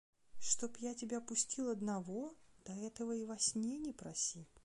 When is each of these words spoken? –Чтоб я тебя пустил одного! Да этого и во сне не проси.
–Чтоб 0.39 0.75
я 0.77 0.95
тебя 0.95 1.21
пустил 1.21 1.69
одного! 1.69 2.33
Да 2.65 2.73
этого 2.73 3.11
и 3.15 3.23
во 3.23 3.37
сне 3.37 3.77
не 3.77 3.93
проси. 3.93 4.47